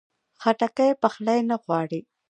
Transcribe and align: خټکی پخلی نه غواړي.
خټکی 0.41 0.89
پخلی 1.01 1.39
نه 1.49 1.55
غواړي. 1.63 1.99